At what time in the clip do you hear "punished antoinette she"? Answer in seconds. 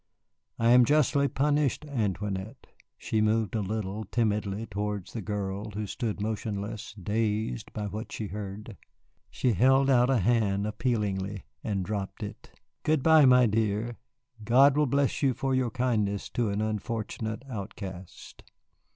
1.27-3.21